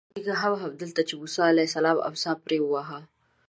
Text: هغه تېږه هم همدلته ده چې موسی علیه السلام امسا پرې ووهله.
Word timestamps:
هغه 0.01 0.09
تېږه 0.15 0.35
هم 0.41 0.53
همدلته 0.63 0.95
ده 0.97 1.03
چې 1.07 1.13
موسی 1.21 1.41
علیه 1.51 1.67
السلام 1.69 1.97
امسا 2.09 2.31
پرې 2.43 2.57
ووهله. 2.61 3.01